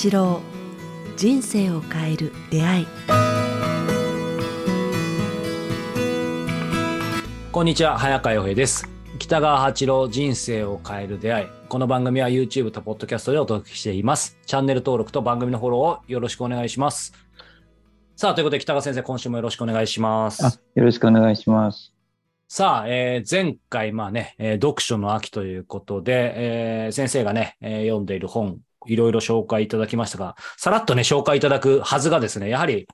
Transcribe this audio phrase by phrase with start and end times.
[0.00, 0.40] 八郎
[1.16, 2.86] 人生を変える出会い。
[7.50, 8.88] こんにちは早川洋平です。
[9.18, 11.46] 北川八郎人生を変える出会い。
[11.68, 14.38] この番組は YouTube と Podcast でお届けしています。
[14.46, 17.12] チャンネル登録と番組のフォローをよろしくお願いします。
[18.14, 20.46] さあということで北川先生今週もよろしくお願いします。
[20.46, 21.92] あよろしくお願いします。
[22.46, 32.88] さあ、えー前回、まあね、えー読書の秋ということで、えー先生がね、えー読んでいる本、いろいろ紹介いただきましたが、さらっとね、紹介いただくはずがですね、やはり、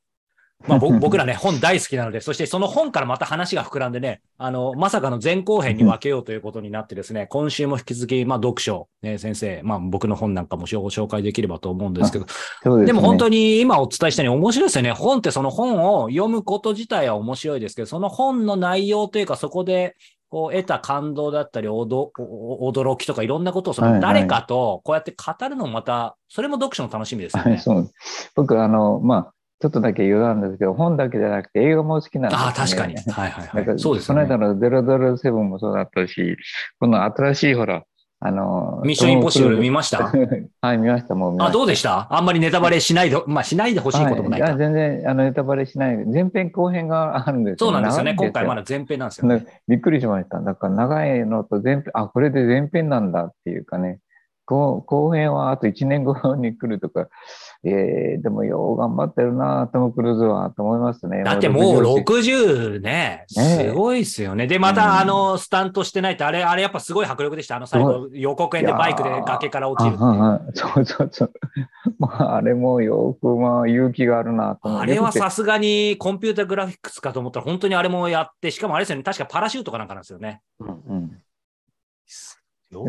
[0.67, 12.87] まあ、ぼ 僕らね、本大好きなので、そしてその本からまた話が膨らんでね、あの、まさかの前後編に分けようということになってですね、 今週も引き続き、まあ、読書、ね、先生、まあ、僕の本なんかもご紹介できればと思うんですけど、ですね。
[12.87, 14.93] でも本当に今お伝えしたように面白いですよね。
[14.93, 19.97] 本ってその本を読むこと自体は面白いですけど、その本の内容というかそこで
[20.35, 27.59] こう得た感動だったりおどお驚きとかいろんなことをその誰かとこうやって語るのもまた、それも読書の楽しみですよはい、ね。
[27.59, 27.89] そう。
[28.35, 32.47] 僕、あの、まあ、ちょっとだけ余談ですけど、本だけじゃなくて映画も好きなんです、ね。
[32.47, 32.97] ああ、確かに。
[32.97, 33.79] はいはいはい。
[33.79, 34.27] そうですよね。
[34.27, 36.37] この間の007もそうだったし、
[36.81, 37.85] この新しいほら、
[38.27, 40.09] あの、ミッションインポッシブル見ました？
[40.63, 41.59] はい、見ました、もう見まあ、した。
[41.59, 42.07] どうでした？
[42.11, 44.47] あんまりネタバレしないで、まあしないでほしいこともないか。
[44.47, 45.97] はい、や全然あのネタバレしない。
[46.07, 48.15] 前編後編があるんですそうなんですよね。
[48.19, 49.41] 今回まだ前編なんですよね。
[49.41, 50.41] ねびっくりしました。
[50.41, 53.99] だから長いのと前編、あ、これで前編なんだっていうかね、
[54.45, 57.09] 後後編はあと1年後に来るとか、
[57.65, 61.23] えー、でもよう頑張ってるな、トム・クルーズはと思いますね。
[61.25, 64.47] だってもう60 60ね、すごいですよね。
[64.47, 67.57] で、まうんたあの、スタントしてないって、あれ、あれやっぱすごい迫力でした。
[67.57, 71.33] あの最後、予告編でバイクで崖から落ちるそうそうそう。
[71.99, 74.79] まあ、あれもよく、まあ、勇気があるなと。
[74.81, 80.41] あれはさすがにコンピュータグラフィックスかと思ったら、本当にあれもやって、しかもあれですよね、確かパラシュートかなんかなんですよね。
[80.61, 81.19] うんうん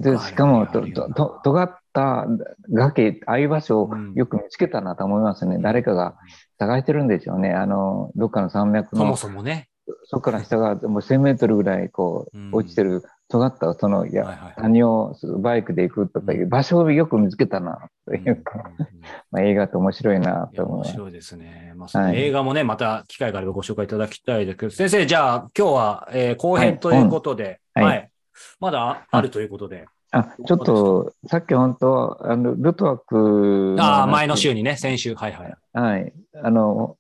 [0.02, 2.26] でしかもととと、尖った
[2.72, 4.14] 崖、ああいう場所をうん。
[4.14, 5.58] よく見つけたなと思いますね。
[5.62, 6.16] 誰かが
[6.58, 7.52] 探してるんでしょうね。
[7.52, 9.70] あの、どっかの山脈そもの、そもね。
[10.06, 12.50] そこから下がもう1000メートルぐらいこうん。
[12.52, 19.02] う、落ちてる、尖った、その、いや、はいはい谷をバイクで行くとかいう場所をよく見つけたな、というか、うんうんうん。
[19.32, 20.88] まあ、映画って面白いなと思います。
[20.90, 21.74] 面白いですね。
[21.76, 28.00] まあ、映画もね、また機会があればご紹介いただきたいですけど、先生、じゃあ今日は、えー後編ということで、ははい。
[28.00, 28.15] い、
[28.60, 35.56] まだあるということで、あ、ちょっと、さっき本当、あの、ルトワックああ、話前の週にね、先週、はいはい。
[35.74, 36.14] はい。
[36.42, 36.98] あの、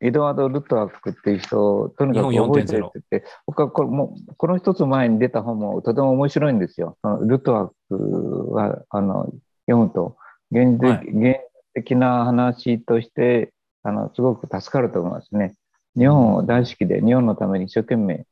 [0.00, 6.96] エドワード・ルトワックっていう人をとにかく日本4.0覚えてるって言って、僕はこれもうこの一つ前に出た本もとても面白いんですよ。
[7.20, 9.30] ルトワックは、あの、
[9.66, 10.16] 読むと、
[10.50, 11.36] 現実,、はい現実
[11.74, 15.54] 的な話として、あの、すごく助かると思いますね。
[15.96, 18.26] 日本を大好きで、日本のために一生懸命、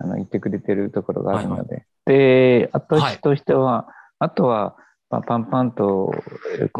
[0.00, 1.84] あの、言ってくれてるところがあるので。
[2.06, 3.88] で、はい私としては、
[4.18, 4.76] あとは、
[5.10, 6.12] まあ、パンパンと、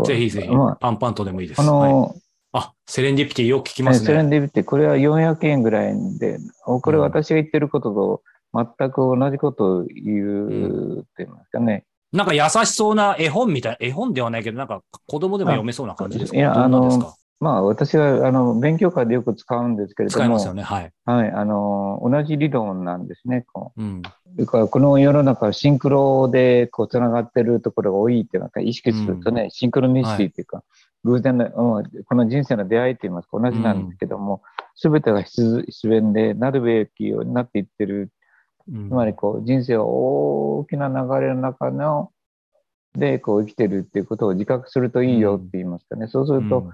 [0.05, 1.59] ぜひぜひ、まあパンパンとでもいいです。
[1.59, 2.21] この、はい
[2.53, 4.23] あ、セレンディピティよく聞きますセレね。
[4.25, 8.23] ンディビティ、これは400円ぐらいで、おこれうん私が言ってることと
[8.53, 11.85] 全く同じことを言うって言いますかね。
[12.13, 16.39] なんか優しそうな絵本みたいな、絵本ではないけど、なんか子供でも読めそうな感じですか？
[16.39, 17.15] いやどんなですか？
[17.41, 20.63] まあ私はあの勉強会でよく使うんですけれども、使いますよね。
[20.63, 20.93] はい。
[21.07, 23.47] はい、あの同じ理論なんですね。
[23.51, 24.03] こうん。
[24.37, 30.63] うだからこの世の中はシンクロでこうつながってるところが多いっていうのか意識するとね、シンクロニシティっていうか、
[31.05, 34.43] 偶然の、うんこの人生の出会いといいますか同じなんですけども、
[34.75, 38.11] すべてが必必然でなるべきようになっていってる
[38.71, 40.95] うんつまりこう人生は大きな流
[41.27, 42.13] れの中の
[42.95, 46.09] でこう生きてるっていうことを自覚するといいよって言いますかね。
[46.09, 46.71] そうすると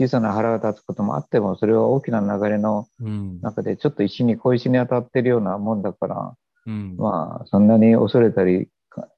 [0.00, 3.40] 小さな腹が立つこともあってもそれは大きな流れのうん。
[3.40, 6.34] 中でちょっと石に小石に当たってるようなもんだから、
[6.66, 6.96] うん。
[6.96, 9.08] まあそんなに恐れたりか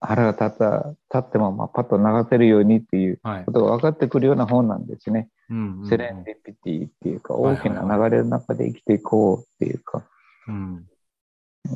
[0.00, 5.28] 腹が立った立ってもまあパッと流せるようにっていうはいことが分かってくるような本なんですね。
[5.50, 10.04] うんセレンディピティっていうかはいはい大きな流れの中で生きていこうっていうか。
[10.48, 10.86] うん。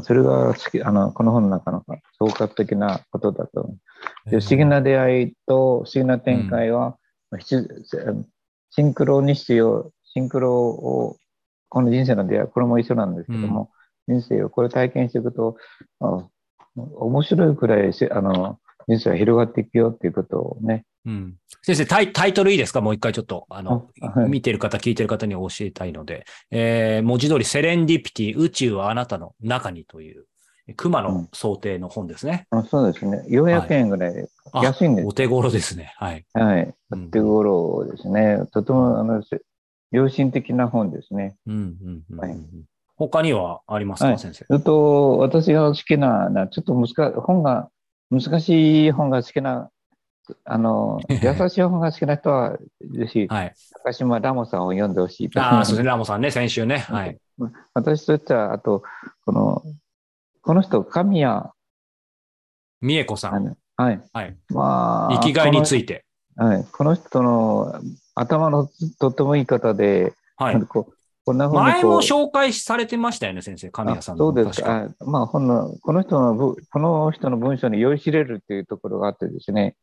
[0.02, 1.84] それが好き、あの、この本の中の
[2.18, 3.74] 総括的なことだと思
[4.26, 4.30] う。
[4.30, 6.96] で不思議な出会いと不思議な展開は、
[7.38, 7.84] ひつ
[8.76, 11.16] シンクロにしてよ、シンクロを、
[11.70, 13.70] この人生の出会い、これも一緒なんですけども、
[14.06, 15.56] 人生をこれ体験していくと、
[16.00, 16.28] あ
[16.76, 21.34] 面白いくらいせあの人生は広がっていくよっていうことをね、うん。
[21.62, 22.82] 先生タイ、タイトルいいですか？
[22.82, 24.30] もう一回ちょっと、あの、あはい。
[24.30, 30.26] 見てる方、聞いてる方に教えたいので、えー文字通りセレンディピティ、宇宙はあなたの中にという、
[30.74, 32.46] 熊の想定の本ですね。
[32.50, 35.92] あそうですね、400円ぐらいであ安いんですお手頃ですね。
[35.96, 36.24] はい。
[36.32, 36.74] はい。
[36.90, 38.38] うん手頃ですね。
[38.52, 39.40] とても、あの、せ
[39.92, 41.36] 良心的な本ですね。
[41.46, 42.46] うんうんうんはいうん
[42.98, 44.46] 他にはありますか、はい先生？
[44.48, 47.68] ずっと私が好きな、なちょっと難し本が、
[48.10, 49.70] 難しい本が好きな
[50.44, 53.54] あの、 優しい本が好きな人は、ぜひ、はい。
[53.84, 55.88] 高島ラモさんを読んでほしいとああ、そうですね。
[55.88, 56.78] ラモさんね、先週ね。
[56.78, 57.18] はい。
[57.74, 58.82] 私としては、あと、
[59.24, 59.62] この、
[60.46, 61.42] この人、神谷、
[62.80, 63.56] 美恵子さん。
[63.76, 64.00] はい。
[64.12, 64.36] はい。
[64.50, 66.04] まあ、生きがいについいて。
[66.36, 66.40] て。
[66.40, 66.64] はい。
[66.70, 67.80] この人の
[68.14, 68.68] 頭の
[69.00, 70.60] とってもいい方で、はい。
[70.62, 70.92] こう
[71.24, 73.70] こんな風に前も紹介されてましたよね、先生。
[73.70, 74.88] 神谷さんそうです確か。
[74.88, 74.94] か。
[75.00, 79.74] あまあ、本の、この人のぶ、この人の文章に酔いしれるっていうところがあってですね、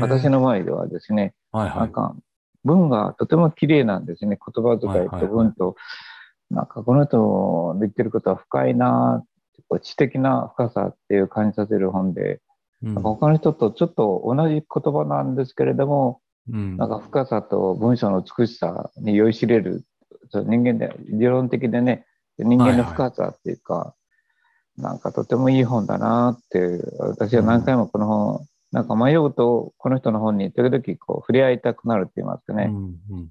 [0.00, 1.92] 私の前ではですね、はいはないん。
[1.92, 2.14] か、
[2.62, 4.38] 文がとても綺麗なんですね。
[4.38, 5.74] 言葉遣いと文と、
[6.48, 9.24] なんかこの人の言ってることは深いな、
[9.80, 12.40] 知的な深さっていう感じさせる本で、
[12.82, 16.20] うんなんか他の人とちょっと同じ言葉なんですけれども、
[16.50, 19.84] うんなんか深さと文章の美しさに酔いしれる、
[20.32, 22.06] 人間で、理論的でね、
[22.38, 23.94] 人間の深さっていうか、
[24.76, 32.64] なんかとてもいい本だなって、私は何回もこの本、なんか迷うと、この人の本に時々こう触れ合いたくなるって言いますかね。
[32.64, 32.76] うん
[33.10, 33.28] うん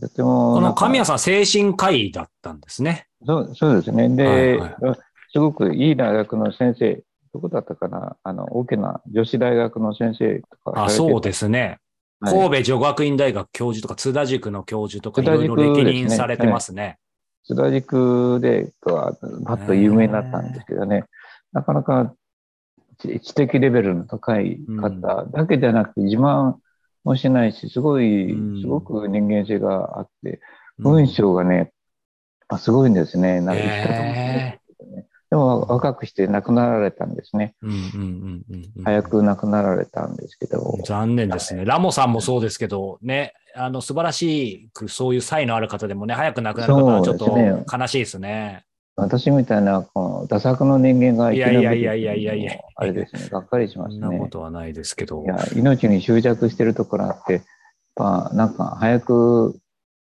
[0.00, 3.08] とてもこの神谷さん、精神科医だったんですね。
[3.26, 4.08] そうそうですね。
[4.08, 4.96] で、はいは
[5.32, 7.02] すごくいい大学の先生、
[7.32, 10.84] どこだったかな、あの大きな女子大学の先生とか。
[10.84, 11.78] あ、そうですね。
[12.20, 12.34] はい。
[12.34, 16.98] 神戸女学院大学教授とか、津田塾の教授とか、いろいろ歴任されてますね。
[17.44, 21.04] 津田塾で、はパッと有名になったんですけどね、
[21.52, 22.14] なかなか
[22.98, 26.56] 知知的レベルの高い方だけじゃなくて、自慢
[27.04, 30.40] もしないし、すごいうん、すごく人間性があって、
[30.78, 30.84] うん。
[30.84, 31.72] 文章がね、
[32.48, 33.40] あすごいんですね。
[33.40, 34.60] なんか生き方もへ
[35.32, 37.54] でも若くして亡くなられたんですね。
[37.62, 40.76] うんうんうんうんうん早く亡くなられたんですけど。
[40.84, 41.64] 残念ですね。
[41.64, 47.34] ラモさんもそうですけど、ね、あの、素晴らしくそういう才のある方でもね、早く亡くなる方はちょっと
[47.78, 48.66] 悲しいですね。
[48.94, 54.00] 私みたいな、この、打作の人間がいやいやいやいやいやいやあれですね、がっかりしそますね。
[54.00, 55.26] んなことはないですけどい。
[55.28, 57.42] や、命に執着してるところあって、やっ
[57.94, 59.61] ぱ、なんか、早く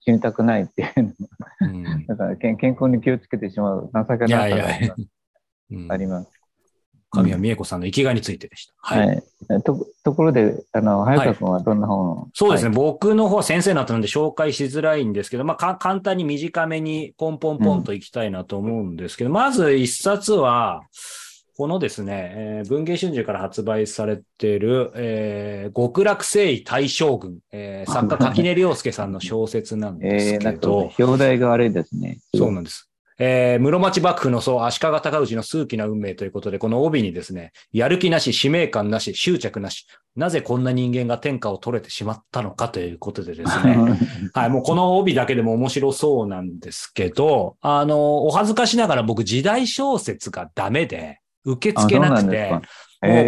[0.01, 1.13] 死にたくないっていうの
[1.61, 4.95] うんだから健健康に気をつけてしまう情けなさがや、
[5.71, 6.39] うんあります。
[7.11, 8.75] 神谷美恵子さんの生きがいについてでした。
[8.79, 8.99] は。
[8.99, 9.63] はいい。
[9.63, 12.69] とところで、あの、早川君はどんな本を、そうですね。
[12.69, 20.83] はい僕の方は先生になったので紹介しづらいんですけど、まあ、か簡単に短めにポンポンポンといきたいなと思うんですけど、まず一冊は、
[21.59, 32.19] このですね、えー文藝春秋から発売されている、えー極楽征夷大将軍、えー作家垣根良介さんの小説なんですけど、表題が悪いですね。
[32.33, 32.89] そうなんです。
[33.19, 43.77] えー室町幕府のそう、足利尊氏の数奇な運命ということで、この帯にですね、やる気なし、使命感なし、執着なし、なぜこんな人間が天下を取れてしまったのかということでですね、
[44.33, 51.19] はい、もうこの帯だけでも面白そうなんですけど、あの、お恥ずかしながら僕時代小説がダメで、
[51.53, 52.61] 受け付けなくて、も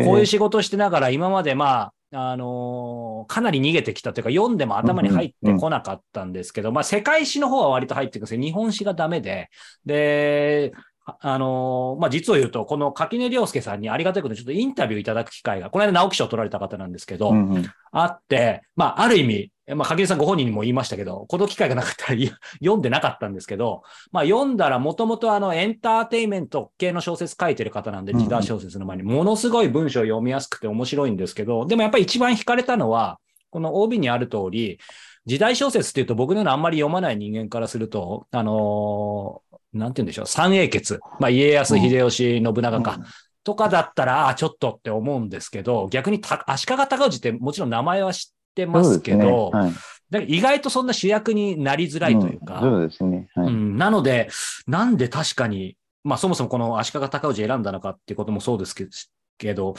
[0.02, 9.48] うこういう仕事してながら今までまあ、あのーかなり逃げてきたというか、読んでも頭に入ってこなかったんですけど、まあ世界史の方は割と入ってくるんですけど、日本史がダメで、
[9.86, 10.72] で、
[11.06, 17.64] ああのーまあ実を言うと、この垣根良介さんにありがたいことにちょっとインタビューいただく機会が、この間直木賞を取られた方なんですけど、うんうん。
[17.92, 22.20] あって、まあ、ある意味、まあ、影根さんご本人にも言いましたけど、この機会がなかったら
[22.60, 23.82] 読んでなかったんですけど、
[24.12, 33.18] まあ、読んだらもともとあの、エンターテインメント系の小説書いてる方なんで、うんうん時代小説の前に、ものすごい文章を読みやすくて面白いんですけど、でもやっぱり一番惹かれたのは、
[33.50, 34.78] この帯にある通り、
[35.26, 40.98] 時代小説っていうと僕のようなあんまり読まない人間からすると、あのーなんて言うんでしょう、三英傑。
[41.20, 42.98] まあ、家康、秀吉、信長か。
[43.44, 49.72] とかだったら、ああ、ちょっとって思うんですけど、逆にた足利尊氏ってもちろん名前は知ってますけど、ねはい
[50.26, 53.28] 意外とそんな主役になりづらいというか、んそうですね。
[53.36, 54.28] はいうんなので、
[54.66, 58.88] なんで確かに、まあそもそもこの足利尊氏選んだのかっていうこともそうですけ
[59.38, 59.76] けど、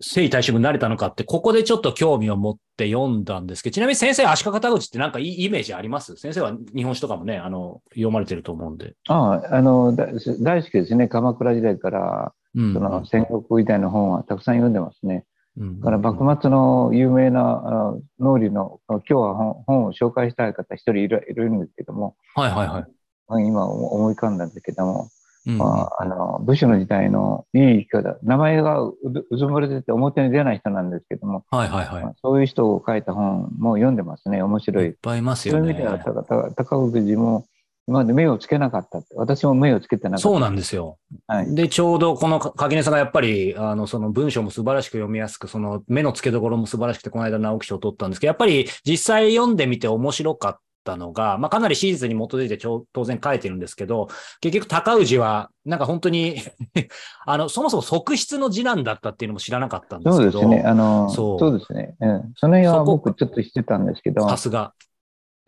[0.00, 6.16] 征夷大将軍になれたのかって、ここでちょっと興味を持って読んだんですけど、ちなみに先生、足利尊氏ってなんかいいイメージあります？
[6.16, 8.94] 先生は日本史とかもね、あの、読まれてると思うんで。
[9.06, 10.08] ああ、あの、だ
[10.40, 11.06] 大好きですね。
[11.06, 15.24] 鎌倉時代から、うんその戦国時代の本はたくさん読んでますね。
[15.56, 22.84] うんだから幕末の有名なあの脳裏の、今日は本本を紹介したい方一人いるいるんですけども、はいはいはい。
[23.28, 25.08] まあ今思い浮かんだんだけども、
[25.46, 32.10] うんまあ、あの武士の時代のいい生き方、名前がうずうずもれてて表に出ない人なんですけども、はいはいはいま。
[32.10, 34.42] あそういう人を書いた本も読んでますね。
[34.42, 34.94] 面白いいっ。
[35.02, 36.10] ぱいいますよねそういう意味で。
[36.10, 37.46] は、高藤寺も
[37.86, 39.08] 今まで目をつけなかったって。
[39.14, 40.22] 私も目をつけてなかった。
[40.22, 40.98] そうなんですよ。
[41.26, 41.54] はい。
[41.54, 54.08] で、ちょうどこのか垣根さんがやっぱり、あの、その文章も素晴らしく読みやすく、その目の付けどころも素晴らしくて、この間直木賞を取ったんですけど、やっぱり実際読んでみて面白かっったのが、まあ、かなり史実に基づいて当然書いてるんですけど、
[54.40, 56.36] 結局高氏は、なんか本当に
[57.26, 60.32] あの、そもそも側室の次男だったっていうのも知らなかったんですけど。
[60.32, 60.62] そうですね。
[60.66, 61.96] あの、そそううですね。
[62.00, 62.32] うん。
[62.36, 64.74] その辺は僕ちょっと知ってたんですけど、さすが。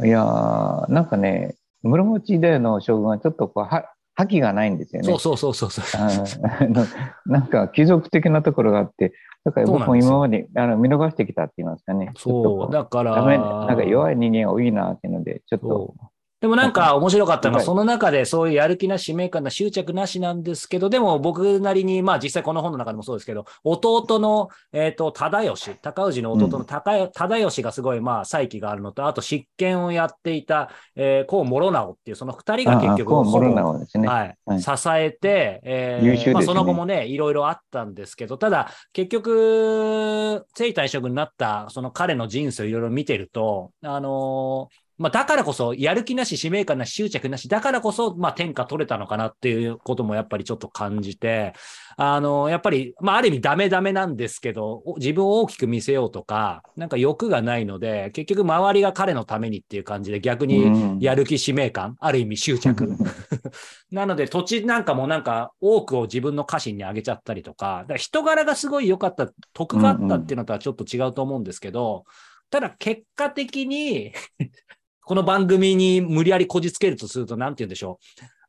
[0.02, 5.08] いやー、なんかね、室町時代の将軍はちょっとこう、は、覇気がないんですよね。
[5.08, 7.30] そうそうそうそうそう。
[7.30, 9.12] なんか貴族的なところがあって、
[9.44, 12.12] だから僕も今まであの見逃してきたって言いますかね。
[12.16, 13.14] そう、こだから。
[13.22, 15.94] なんか弱い人間が多いなっていうので、ちょっとそ、
[16.46, 17.66] でもなんか面白かったのは、はい。
[17.66, 33.24] その中でそういうやる気な使命感な執着なしなんですけど、でも僕なりに、まあ実際この本の中でもそうですけど、弟の、えっ、と、忠義、高氏の弟の高忠義がすごい、まあ、再起があるのと、あと執権をやっていた、えー、孔諸直っていう、その二人が結局、
[33.80, 34.06] ですね。
[34.06, 34.62] はい、はい。
[34.62, 36.32] 支えて、えーね。
[36.32, 51.52] まあ、その後もね、いろいろあったんですけど、ただ、結局、征夷大将軍になった、その彼の人生をいろいろ見てると、あのーまあ、だからこそ、やる気なし、使命感なし、執着なし、だからこそ、まあ、天下取れたのかなっていうこともやっぱりちょっと感じて、
[51.98, 62.88] あのーやっぱり、まあ、ある意味ダメダメなんですけど、お自分を大きく見せようとか、なんか欲がないので、結局周りが彼のためにっていう感じで逆にうんやる気使命感、ある意味執着。
[63.90, 72.04] なので土地なんかもなんか多くを自分の家臣にあげちゃったりとか、だから人柄がすごい良かった、得があったっていうのとはちょっと違うと思うんですけど、
[72.50, 74.12] ただ結果的に
[75.06, 78.00] この番組に無理やりこじつけるとすると、なんて言うんでしょ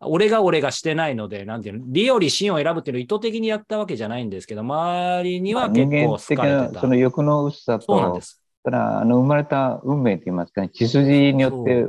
[0.02, 0.08] う。
[0.08, 6.72] 俺が俺がしてないので、なんていうの、利より真を選ぶっていうのを意図的にやったわけじゃないんですけど、周りには結構好人間的かれてた。
[6.72, 8.42] なその欲の薄さとそうなんで、す。
[8.64, 11.86] ただあの生まれた運命といいますかね、血筋によって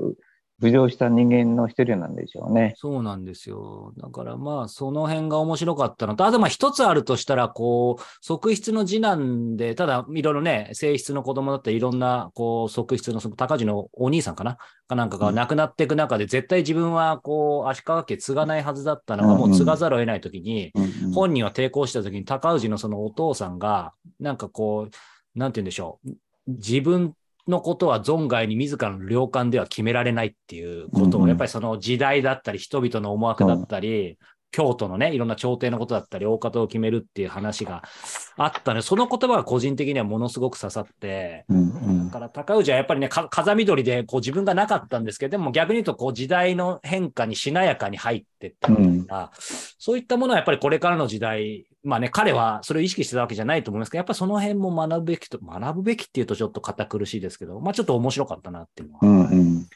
[0.61, 2.75] 浮上した人間の一人なんでしょうね。
[2.77, 3.93] そうなんですよ。
[3.97, 14.59] だからまあ、その辺が面白かったのと、あとまあ一つあるとしたら、こう、側室の次男で、ただいろいろね、正室の子供だったり、いろんな、こう、側室の、その高地のお兄さんかな？
[14.89, 26.11] かなんかが亡くなっていく中で、絶対自分は、こう、足利家継がないはずだったのが、もう継がざるを得ないときに、うんうん本人は抵抗したときに、高氏のそのお父さんが、なんかこう、なんて言うんでしょう。
[26.49, 27.15] 自分
[27.49, 34.19] のことは存外に自らの領感では決められないっていうことを、やっぱりその時代だったり、人々の思惑だったり、
[34.51, 37.83] 京都のね、いろんな朝廷のことだったり、大方を決めるっていう話が
[38.39, 38.81] あったね。
[38.81, 42.07] その言葉が個人的にはものすごく刺さって、うんうん。
[42.07, 59.01] だから高氏はやっぱりね、か風緑でこう自分がなかったんですけど、でも逆に言うとこう時代の変化にしなやかに入ってったみたいな、そういったものはやっぱりこれからの時代、まあね、彼はそれを意識してたわけじゃないと思いますけど、やっぱりその辺も学ぶべきと、学ぶべきっていうとちょっと堅苦しいですけど、まあちょっと面白かったなっていうのは。
[59.03, 59.67] うんうん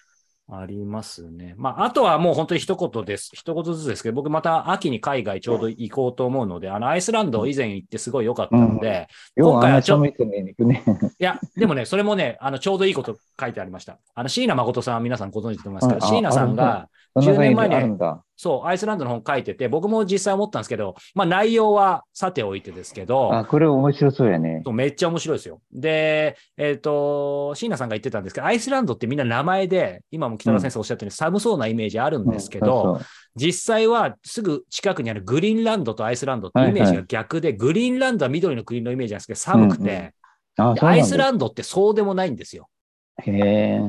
[0.54, 1.54] ありますね。
[1.56, 3.30] まあ、あとはもう本当に一言です。
[3.32, 10.84] 一言ずつですけど、僕また秋に海外ちょうど行こうと思うので、あの、アイスランド以前行ってすごい良かったので、要はあんな今回はちょ寒い国に行くね。
[11.18, 13.98] いや、でもね、それもね、あの、ちょうどいいこと書いてありました。
[14.14, 17.98] あの、椎名誠さんは皆さんご存知だと思いますけど、あ椎名さんあが、そんな10年前に。
[18.36, 24.62] そう、アイスランドの本書いてて、僕も実際思ったんですけど、まあ内容はさておいてですけど、あ、これ面白そうやね。
[24.72, 25.60] めっちゃ面白いですよ。
[25.72, 33.00] で、えっ、と、椎名さんが言ってたんですけど、アイスランドってみんな名前で、今も北川先生おっしゃったように寒そうなイメージあるんですけど、うん
[33.34, 40.12] 実際はすぐ近くにあるグリーンランドとアイスランドってイメージが逆で、グリーンランドは緑の国のイメージなんですけど、寒くて、あ、で
[40.56, 42.68] そうなんだアイスランドってそうでもないんですよ。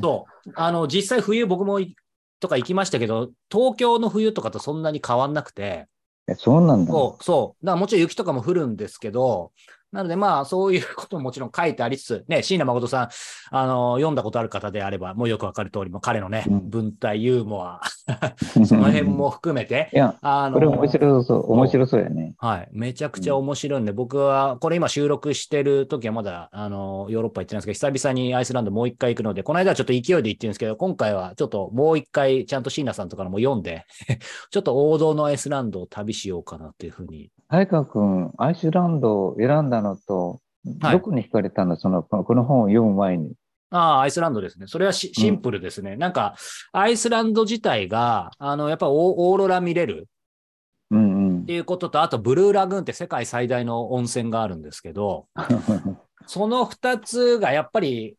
[0.02, 0.52] そう。
[0.56, 1.96] あの、実際冬僕もい
[2.40, 5.88] とか行きましたけど、東京の冬とかとそんなに変わんなくて、
[6.28, 6.92] えそうなんだ。
[6.92, 7.66] そう、そう。
[7.66, 9.52] だからもちろん雪とかも降るんですけど、
[9.94, 13.10] なのでまあそういう ことももちろん書いてありつつ、ね、椎名誠さん、
[13.52, 17.82] あの、読んだことある方であれば、もうよくわかる通り、もう彼のね、うん文体、ユーモア、
[18.66, 22.34] その辺も含めて、いや、あの、これ面白そう、面白そうやね。
[22.38, 22.70] はい。
[22.72, 33.86] めちゃくちゃ面白いんで、僕は、これ今収録してる時はまだ、あの、ヨーロッパ行ってないんですけど、久々にアイスランドもう一回行くので、この間はちょっと勢いで行ってるんですけど、今回はちょっともう一回、ちゃんと椎名さんとかのも読んで、
[34.50, 37.30] ちょっと王道のアイスランドを旅しようかなっていうふうに。
[37.54, 40.42] 早川君、アイスランドを選んだのと、
[40.82, 43.34] はいどこに惹かれたのその、この本を読む前に。
[43.70, 44.66] ああ、アイスランドですね。
[44.66, 45.96] それはシシンプルですね。
[45.96, 46.36] なんか、
[46.72, 50.08] アイスランド自体が、あの、やっぱオオーロラ見れる
[50.90, 51.54] うんうんって。
[51.54, 55.28] いうことと、あと、ブルーラグーンって世界最大の温泉があるんですけど、
[56.26, 58.18] その二つがやっぱり、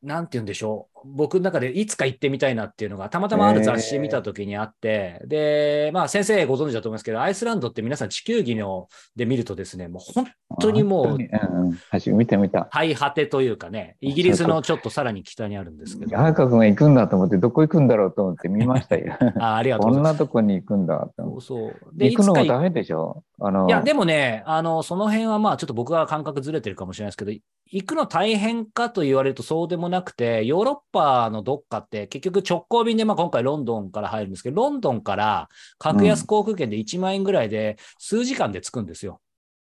[0.00, 0.95] なんて言うんでしょう。
[1.04, 10.26] 僕の中でいつか行ってみたいなっていうのが、たまたまある雑誌見た時にあって、で、まあ先生ご存知だと思いますけど、アイスランドって皆さん地球儀ので見るとですね、もう本
[10.60, 11.28] 当にもう本当に？
[11.28, 11.78] うんうん。
[11.90, 12.68] はし見てみた。
[12.72, 19.16] 最果てというかね、イギリスのちょっとさらに北にあるんですけど、早川君が行くんだと思って、どこ行くんだろうと思って見ましたよ。
[19.38, 21.08] あありがとうこんなとこに行くんだ。
[21.18, 21.70] そうそう。
[21.70, 21.78] て。
[21.94, 23.22] で、い行くのも大変でしょ？
[23.40, 27.32] あの、いや、でもね、あの、その辺はまあ、ちょっと僕は感覚ずれてるかもしれないですけど、
[27.68, 30.95] 行くの大変かと言われるとそうでもなくて、ヨーロッパ
[31.30, 35.48] のどっかって結局直行便でまあ今回ロンドンから入るんですけど、ロンドンから
[35.78, 39.20] 格安航空券で1万円ぐらいで数時間で着くんですよ。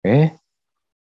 [0.04, 0.34] え？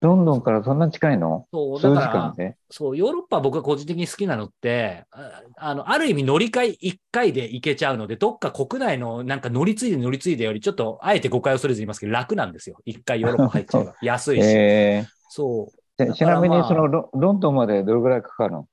[0.02, 1.46] ロンドンからそんな近いの？
[1.52, 12.78] そう、だからそう、ヨーロッパ僕が個人的に好きなのって、ああの、ある意味乗り換え1回で行けちゃうので、どっか国内のなんか乗り継いで乗り継いでより、ちょっとあえて誤解を恐れず言いますけど、楽なんですよ。
[12.84, 13.94] 1回ヨーロッパ入っちゃえば。
[14.02, 14.44] 安いし。
[14.44, 16.14] えそう。
[16.14, 18.66] ちなみにそのロロンドンまでどれぐらいかかるの？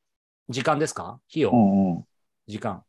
[0.49, 1.19] 時間ですか？
[1.29, 2.03] 費用、うんうん。
[2.47, 2.83] 時間。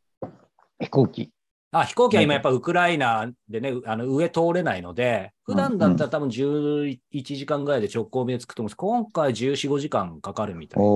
[0.80, 1.30] 飛行機。
[1.72, 10.88] あ、飛行機は今やっぱウクライナでね、あの上通れないので、普段だったら多分11時間ぐらいで直行便で着くと思うんです今回14、5時間かかるみたいで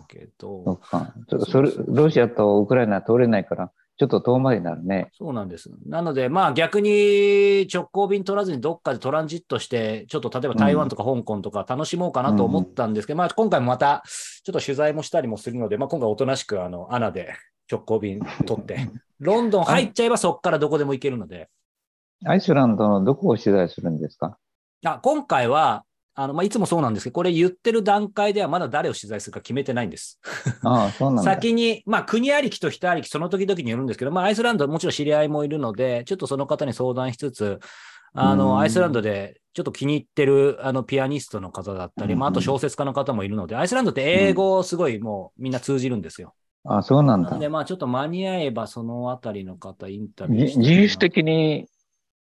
[0.00, 0.80] すけそど。
[1.28, 5.10] そそれロシアとウクライナ通れないから、ちょっと遠回りになるね。
[5.12, 5.70] そうなんです。
[5.84, 17.34] なので、まあ逆に直行便取らずにどっかでトランジットして、ちょっと例えば台湾とか香港とか楽しもうかなと思ったんですけど、まあ今回もまたちょっと取材もしたりもするので、まあ今回おとなしくあの、アナで
[17.70, 18.88] 直行便取って、
[19.20, 21.50] ロンドン入っちゃえばそこからどこでも行けるので、
[22.24, 24.38] アイスランドのどこを取材するんですか？
[24.82, 30.20] あ今回は、あの、まあ、いつもそうなんですけど、これ言ってる段階ではまだ誰を取材するか決めてないんです。
[30.62, 31.32] ああ、そうなんだ。
[31.32, 37.58] 先に、まあ、国ありきと人ありき、その時々によるんですけど、まあ、アイスランド、もちろん知り合いもいるので、ちょっとその方に相談しつつ、
[38.14, 46.34] あうんの、アイスランドでちょっと気に入ってる、あの、ピアニストの方だったり、まあ、あとうん小説家の方もいるので、アイスランドって英語すごいもうみんな通じるんですよ。
[46.64, 47.38] あそうなんだ。
[47.38, 51.66] で、まあ、ちょっと間に合えば、そのあたりの方、インタビュー自主的に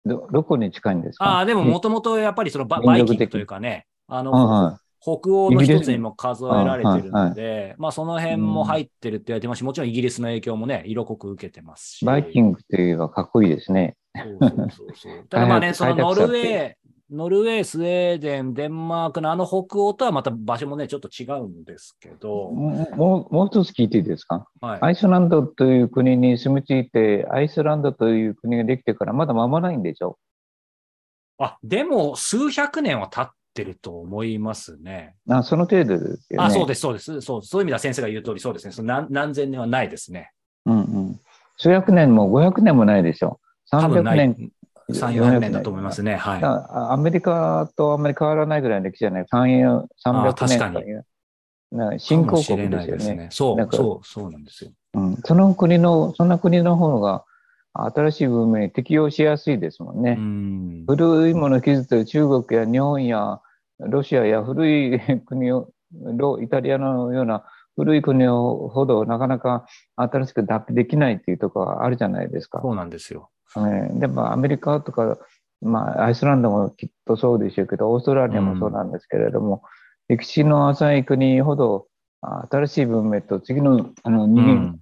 [0.06, 1.26] ど、どこに近いんですか？
[1.26, 12.02] ああ、でも、ももともとやっぱりそのババイキングというかね、あの、は北欧の一つにも数えられてるので、まあその辺もうん入ってるって言われてますし、もちろんイギリスの影響もね、色濃く受けてますし。
[12.02, 12.06] い。
[12.06, 13.96] バイキングといえばかっこいいですね。
[14.16, 15.28] そうそうそうそう。
[15.30, 16.74] ただまあね、そのノルウ開ェー、
[17.10, 24.46] ノルウェー、スウェーデン、デンマークのあの北欧とはまた場所もね、ちょっと違うんですけど、もうもう一つ聞いていいですか？
[24.60, 24.80] はい。
[24.82, 30.18] アイスランドという国に住み着いて、アイスランドという国ができてからまだ間もないんでしょ？
[31.38, 35.16] あ、でも数百年は経ってると思いますね。
[35.30, 36.46] あその程度ですよね。
[36.46, 37.22] あ、そうです、そうです。
[37.22, 38.74] そうそういう意味では先生が言う通りそうですね。
[38.74, 40.32] その何何千年はないですね。
[40.66, 40.82] うんう
[41.12, 41.20] ん。
[41.58, 43.40] 数百年も500年もないでしょ
[43.72, 44.18] ？300多分ない。
[44.18, 44.52] 年。
[44.90, 46.16] 3、400年だと思いますね。
[46.16, 46.44] はい。
[46.44, 49.26] あアメリカとあんまり変わらないぐらいの歴史じゃない。
[49.26, 51.06] 3 300年という
[51.72, 53.28] な新興国ですよね。
[53.32, 54.72] そう、そう、そうなんですよ。
[54.94, 57.26] うん、その国の、そんな国の方が
[57.74, 60.16] 新しい文明に適応しやすいですもんね。
[60.18, 60.86] うん。
[60.88, 63.42] 古いものを築いてる中国や日本や
[63.80, 67.46] ロシアや古い国を、ロイタリアのような
[67.76, 72.60] 古い国ほどなかなか新しく脱皮できないっていうところがあるじゃないですか。
[72.62, 73.30] そうなんですよ。
[73.66, 75.18] ね、でもアメリカとか、
[75.62, 79.64] まあ、アイスランドもきっとそうでしょうけど、オーストラリアもそうなんですけれども、
[80.08, 81.88] 歴史の浅い国ほど
[82.22, 84.80] あ新しい文明と次のあのう人間ん。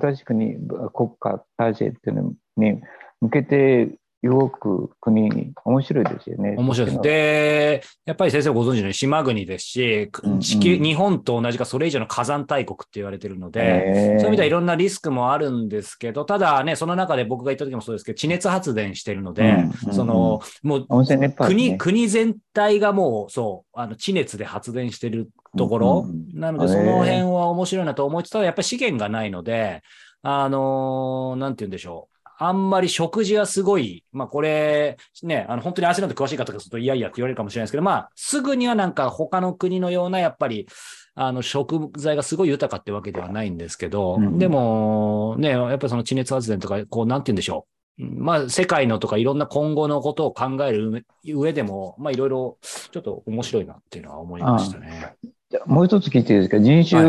[0.00, 0.56] 新しい国、
[0.92, 2.80] 国家体制っていうのに
[3.20, 6.56] 向けて動く国、面白いですよね。
[6.58, 7.02] 面白いです。
[7.02, 10.40] で、やっぱり先生ご存知のように島国ですし、うんうん。
[10.40, 21.30] 地球、日本と同じかそれ以上の火山大国って言われてるので、えそういう意味ではいろんなリスクもあるんですけど、ただね、その中で僕が言った時もそうですけど、地熱発電してるので、うんうんその、もう、ね。
[21.30, 29.82] 国、国全体がもう、そう、あの、地熱で発電してるところ、うんうんなので、その辺は面白いなと思いつつ、ただやっぱり資源がないので、
[30.22, 32.17] あのーなんて言うんでしょう。
[32.38, 40.68] あんまり食事はすごい、まあこれ、ね、あの本当にアイスランド詳しい方がすると、いやいやって言われるかもしれないですけど、まあすぐにはなんか他の国のような、やっぱり、
[41.14, 47.66] あの食材がすごい豊かってわけではないんですけど、うんでも、ね、やっぱりその地熱発電とか、こう、なんて言うんでしょ
[47.98, 48.04] う。
[48.04, 55.16] うんまあ世界のとかいろんな今後のことを考える上でも、まあいろいろちょっと面白いなっていうのは思いましたね。
[55.50, 56.60] じゃあもう一つ聞いていいですか？
[56.60, 57.02] 人種、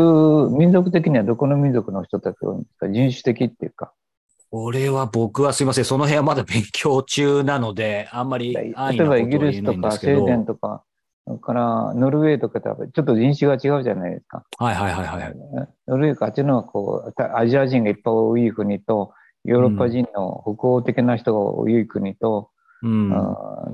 [0.58, 2.88] 民族的にはどこの民族の人たちが多いんですか？
[2.88, 3.92] 人種的っていうか。
[4.50, 10.26] これは僕はすいません、その辺はまだ勉強中なので、あんまり例安易なことはえばイギリ言えないスとかスウェーんですけど。
[10.26, 10.84] デンとか、
[11.26, 14.44] それからノルウェーとかとはちょっと人種が違うじゃないですか。
[14.58, 15.36] はいはいはいはい。
[15.86, 19.12] ノルウェーかあっちのはこうたアジア人がいっぱい多い国と、
[19.44, 22.50] ヨーロッパ人の北欧的な人が多い国と、
[22.82, 23.10] うん。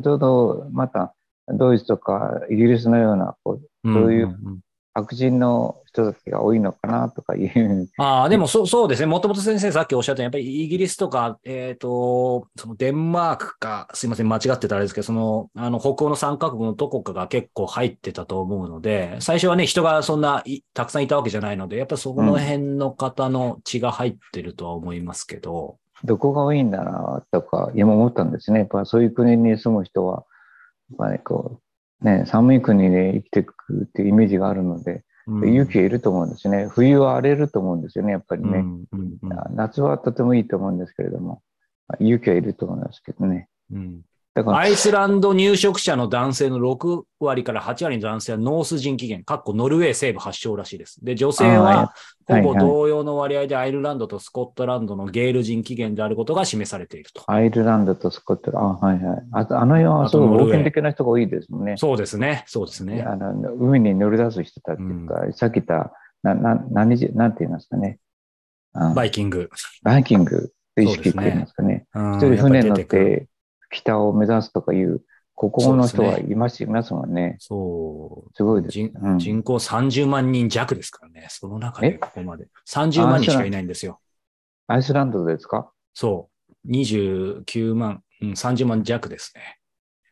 [0.05, 1.15] ちょうどまた
[1.49, 4.61] ドイツとかイギリスのようなこうそういうんん
[4.97, 7.91] 白人の人たちが多いのかなとかいう。
[7.99, 9.07] ああ、でもそうそうですね。
[9.07, 28.61] もともと先生さっきおっしゃったように、やっぱりイギリスとか、えっ、と、そのデンマークか、すいません、間違ってたらあれですけど、その、あの、北欧の3カ国のどこかが結構入ってたと思うので、最初はね、人がそんないたくさんいたわけじゃないので、やっぱそこの辺の方の血が入ってるとは思いますけど、どこが多いんだなとか今思ったんですね。
[28.61, 30.25] やっぱそういう国に住む人は、
[30.91, 31.61] やっぱりこ
[32.03, 36.69] う、ね、寒い国で生きていくっていうイメージがあるので、うん勇気がいると思うんですね。
[36.71, 38.65] 冬は荒れると思うんですよね、やっぱりね。
[39.51, 41.43] 夏はとてもいいと思うんですけれども、
[41.99, 43.49] 勇気はいると思いますけどね。
[43.73, 44.03] うん
[44.37, 51.03] だから、アイスランド入植者の男性の6割から8割の男性はノース人起源、かっこノルウェー西部発祥らしいです。
[51.03, 51.95] で、女性は
[52.29, 57.23] ほぼ同様の割合でアイルランドとスコットランドのゲール人起源であることが示されていると。
[57.29, 59.23] アイルランドとスコットランド、あ、はいはい。
[59.33, 61.77] あとあの世はすごい冒険的な人が多いですもんね。
[61.79, 62.45] そうですね。
[62.47, 63.05] そうですね。
[63.07, 68.01] あの海に乗り出す人たちというか、さっき言った、な、な、何じ、なんて言いますかね。
[68.75, 69.49] あバイキング。
[69.83, 71.87] バイキングと意識って言いますかね。
[71.95, 72.85] 一一人船に乗っる。
[72.85, 73.29] て
[73.71, 75.03] 北を目指すとかいう、
[75.35, 77.37] ここの人はいます、いますもんね。
[77.41, 78.31] そう。
[78.35, 78.73] すごいです。
[78.73, 81.27] 人うん人口30万人弱ですからね。
[81.29, 82.47] その中でここまで。
[82.69, 84.01] 30万人しかいないんですよ。
[84.67, 85.71] アイスランドですか？
[85.93, 86.31] そ
[86.67, 86.71] う。
[86.71, 89.59] 29万、うん、30万弱ですね。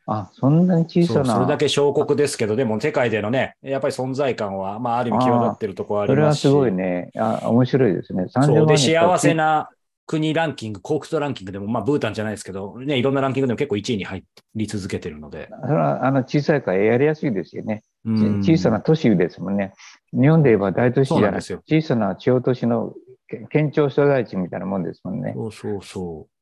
[0.06, 1.34] あ、そんなに小さな。
[1.34, 6.44] それだけ小国ですけど、でも世界でのね、やっぱり存在感は、まあ、ある意味際立ってるところあそりますし。
[6.44, 7.10] れはすごいね。
[7.16, 8.24] あ、面白いですね。
[8.24, 9.70] 30そう万で、人幸せな
[10.06, 15.48] 国ランキング、コークトランキングでも、まあ、ブータンじゃないですけど、ね、いろんなランキングでも結構1位に入り続けてるので。
[15.62, 17.82] それはあの小さいからやりやすいですよね。
[18.04, 19.72] 小さな都市ですもんね。
[20.12, 22.92] 日本で言えば大都市じゃなくそうなんですよて、小さな地方都市の
[23.28, 25.32] け県庁所在地みたいなもんですもんね。
[25.34, 26.33] そうそうそう。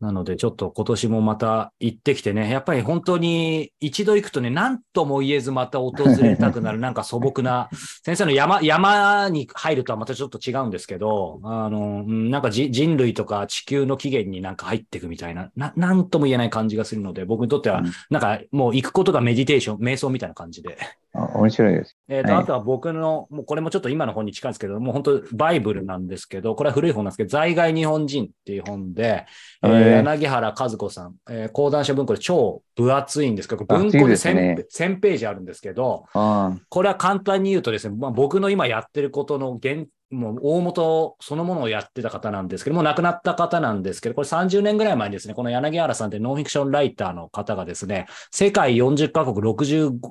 [0.00, 7.68] なので、ちょっと今年もまた行ってきてね、やっぱり本当に一度行くとね、何とも言えずまた訪れたくなる、 なんか素朴な、
[8.02, 20.78] 先生の山、山に入るとはまたちょっと違うんですけど、あの、うんなんかじ人類とか地球の起源になんか入っていくみたいな、な、なんとも言えない感じがするので、僕にとってはうん、なんかもう行くことがメディテーション、瞑想みたいな感じで。
[21.12, 21.96] あ面白いです。
[22.08, 29.26] えっ、と、はいあとは僕の、もうこれもちょっと今の本に近いんですけど、もう本当バイブルなんですけど、これは古い本なんですけど、在外日本人っていう本で、
[29.62, 50.10] えー柳原和子さん、えー講談社文庫で超分厚いんですけど、文庫でです 1000, ね1000ページあるんですけど、あこれは簡単に言うとですね、まあ、僕の今やってることの原、もう大元そのものをやってた方なんですけど、もう亡くなった方なんですけど、これ30年ぐらい前にですね、この柳原さんってノンフィクションライターの方がですね、世界40カ国65、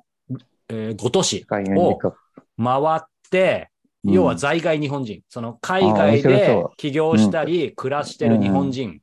[0.70, 2.16] えー5都市あ、海運か。
[2.58, 3.70] 回って、
[4.06, 4.14] うん。
[4.14, 8.88] 要は在外日本人、その海外で起業したり、暮らしてる日本人。
[8.88, 9.02] うんうん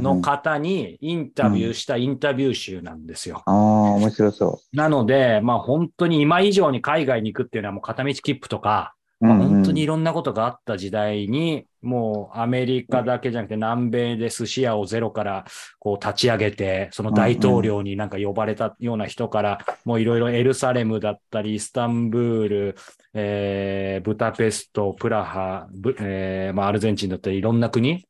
[0.00, 3.42] の方にインタビューしたインタビュー集なんですよ。
[3.46, 3.54] ああ、
[3.94, 9.26] 面白そなので、まあ本当に今以上に海外に行くっていうのはもう片道切符とか、う。
[9.26, 15.44] まあうんうん本当にいろんなことがあった時代に、もうアメリカだけじゃなくて南米で寿司屋をゼロから
[15.78, 22.76] こう立ち上げて、その大統領になんか呼ばれたような人から、もういろいろエルサレムだったり、イスタンブール、
[23.14, 28.04] えーブタペスト、プラハ、ブえーまあ、アルゼンチンだったりいろんな国、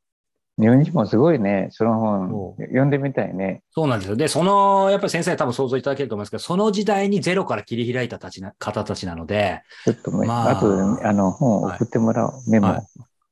[0.59, 1.67] 日本人もすごいね。
[1.71, 3.61] その本そ、読んでみたいね。
[3.69, 4.15] そうなんですよ。
[4.15, 12.49] で、その、やっぱり先生多分想像いただけると思いますけど、その時代にゼロから切り開いたたちな方たちなので、ちょっとね、まああとであの本を送ってもらおう。
[12.49, 12.67] メモ。
[12.67, 12.81] はい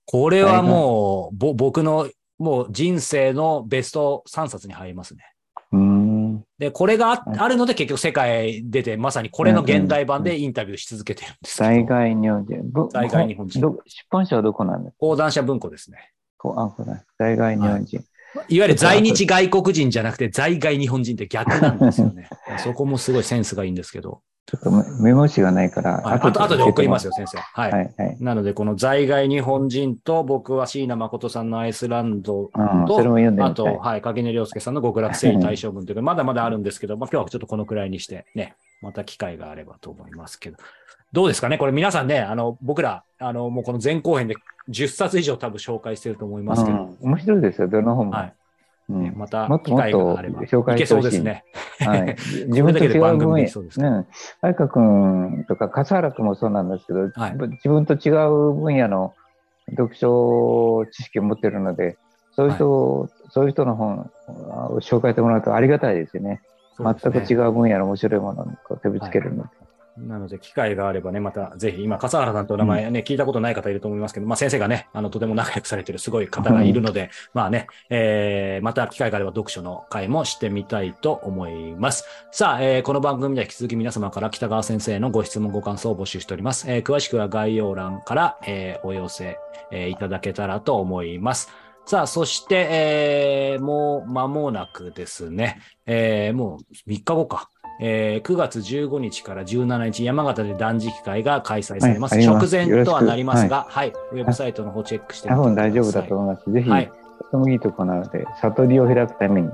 [0.07, 2.07] これはもう、ぼ僕の
[2.37, 5.23] もう人生のベスト3冊に入りますね。
[5.71, 6.43] うーん。
[6.59, 11.69] で、これがあはいあるので結局世界出て、まさにこれの現代版でインタビューし続けてるんですけど。
[11.69, 12.71] 在外日本人。
[12.71, 14.97] ぶ在外日本人ど出版社はどこなんですか？
[14.99, 16.11] 講談社文庫ですね。
[16.45, 17.01] こうあ、これ。
[17.17, 18.03] 在外日本人。
[18.49, 22.29] いわゆる在日外国人じゃなくて在外日本人って逆なんですよね。
[22.59, 24.21] そこもすごいセンスがいいんですけど。
[24.47, 27.39] ちょっとメメモ紙がないから、はい、あと後で送りますよ、先生。
[27.39, 27.71] はい。
[27.71, 28.17] はい、はい。
[28.19, 33.63] なので、この在外日本人と僕は椎名誠さんのアイスランドうん、とそれも読んであと。
[33.77, 40.57] はい、影根良介さんの極楽征夷大将軍というか、まだまだあるんですけど、まあ今日はちょっとこのくらいにしてね、また機会があればと思いますけど。
[41.11, 41.57] どうですかね？
[41.57, 44.35] これ皆さんね、あの、僕ら、あの、もうこの前後編で
[44.69, 48.13] 10冊以上多分紹介してると思いますけど、うん、面白いですよ、どの本も。
[48.13, 48.33] はい。
[48.89, 49.03] うん。
[49.03, 51.07] ねまた機会があれば、紹介いけしてほしい。
[51.07, 51.43] そうですね。
[51.79, 52.15] はい、
[52.47, 53.89] 自これだけ分と違うで番組そうですか？
[53.89, 54.07] ね、
[54.41, 57.35] 愛花君とか笠原君もそうなんですけど、はい。
[57.37, 59.13] 自分と違う分野の
[59.69, 61.97] 読書知識を持ってるので、
[62.35, 66.41] そういう人、そういう人の本を紹介してもらうとありがたいですよね。
[66.77, 69.49] 全く違う分野の面白いものにこう手ぶつけるので。
[69.97, 82.03] なので、機会があればね、またぜひ、今、笠原さんと名前ね、聞いたことない方いると思いますけど、まあ先生がね、あの、とても仲良くされてるすごい方がいるので、まあね、えー、また機会があれば読書の会もしてみたいと思います。
[82.31, 86.69] さあ、えーこの番組では引き続き皆様から北川先生のご質問、ご感想を募集しております。
[86.69, 89.39] えー詳しくは概要欄から、えーお寄せ、
[89.71, 91.49] えーいただけたらと思います。
[91.85, 97.49] さあ、そして、えーもう間もなくですね、えーもう3日後か。
[97.79, 102.15] えー9月15日から17日、山形で断食会が開催されます。
[102.15, 105.71] はいます直前とはなりますが、はい、ウェブサイトの方チェックしてみ多てください。
[105.71, 106.51] 分大丈夫だと思います。
[106.51, 109.49] ぜひ、はいとてもいいとこなので、悟りを開くために。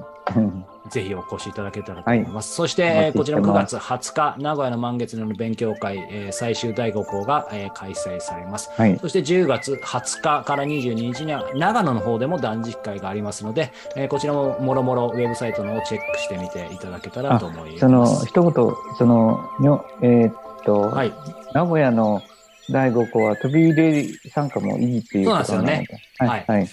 [0.89, 2.53] ぜひお越しいただけたらと思います。
[2.55, 8.69] そして、お待ちしてえーこちらも9ます月20日、名古屋の満月の勉強会、えー最終第5項が、えー開催されます。
[8.75, 8.97] はい。
[8.99, 17.79] そして10月20日から22日には長野の方でも断食会がありますので、えーこちらももろもろウェブサイトの方をチェックしてみていただけたらと思います。
[17.79, 19.39] その、一言、その、
[20.01, 20.33] えーっ
[20.65, 21.13] と、はい。
[21.53, 22.21] 名古屋の
[22.69, 25.87] 第5項は飛び入れ参加もいいっていうことなんですよね。
[26.19, 26.45] はい。
[26.47, 26.67] はい。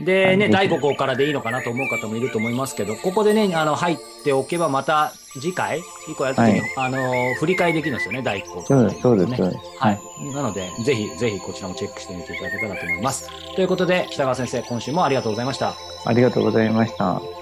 [0.00, 9.60] でね、はい第5項からでいいのかなと思う方もいると思いますけど、ここでね、あの、入っておけばまた次回、以降やるときに、はいあの、振り返りできるんですよね、第1項とそうです、そうです、ねそうです。
[9.78, 10.00] はい。
[10.34, 13.30] なので、ぜひ、ぜひこちらもチェックしてみていただけたらと思います。
[13.54, 15.74] ということで、北川先生、今週もありがとうございました。
[16.04, 17.39] ありがとうございました。